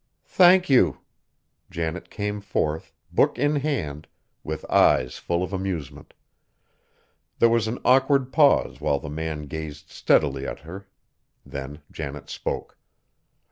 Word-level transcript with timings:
"Thank 0.33 0.67
you." 0.67 0.97
Janet 1.69 2.09
came 2.09 2.41
forth, 2.41 2.91
book 3.11 3.37
in 3.37 3.57
hand, 3.57 4.07
with 4.43 4.65
eyes 4.67 5.19
full 5.19 5.43
of 5.43 5.53
amusement. 5.53 6.15
There 7.37 7.49
was 7.49 7.67
an 7.67 7.77
awkward 7.85 8.31
pause 8.33 8.81
while 8.81 8.97
the 8.97 9.11
man 9.11 9.43
gazed 9.43 9.91
steadily 9.91 10.47
at 10.47 10.61
her. 10.61 10.87
Then 11.45 11.83
Janet 11.91 12.31
spoke. 12.31 12.79